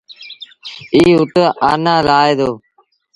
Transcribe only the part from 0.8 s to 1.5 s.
ايٚ اُت